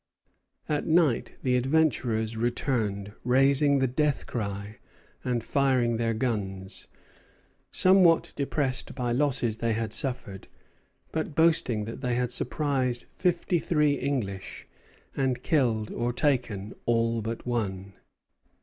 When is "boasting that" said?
11.35-12.01